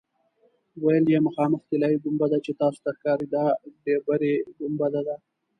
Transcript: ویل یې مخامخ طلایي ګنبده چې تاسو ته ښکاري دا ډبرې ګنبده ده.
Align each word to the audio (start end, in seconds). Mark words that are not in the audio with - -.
ویل 0.83 1.05
یې 1.13 1.19
مخامخ 1.27 1.61
طلایي 1.69 1.97
ګنبده 2.03 2.37
چې 2.45 2.51
تاسو 2.61 2.79
ته 2.85 2.89
ښکاري 2.97 3.27
دا 3.35 3.45
ډبرې 3.83 4.33
ګنبده 4.59 5.01
ده. 5.07 5.15